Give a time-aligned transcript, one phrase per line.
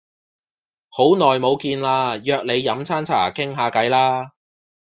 [0.89, 4.31] 好耐冇見喇約你飲餐茶傾下計啦